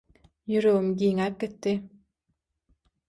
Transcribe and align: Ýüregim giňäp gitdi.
Ýüregim 0.53 0.87
giňäp 1.01 1.37
gitdi. 1.45 1.75